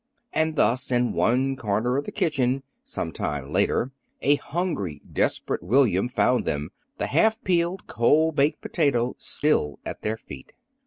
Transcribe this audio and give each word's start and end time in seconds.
And 0.33 0.55
thus, 0.55 0.89
in 0.91 1.13
one 1.13 1.55
corner 1.55 1.95
of 1.95 2.05
the 2.05 2.11
kitchen, 2.11 2.63
some 2.83 3.11
time 3.11 3.53
later, 3.53 3.91
a 4.23 4.33
hungry, 4.37 4.99
desperate 5.13 5.61
William 5.61 6.09
found 6.09 6.43
them, 6.43 6.71
the 6.97 7.05
half 7.05 7.39
peeled, 7.43 7.85
cold 7.85 8.35
baked 8.35 8.61
potato 8.61 9.13
still 9.19 9.77
at 9.85 10.01
their 10.01 10.17
feet. 10.17 10.53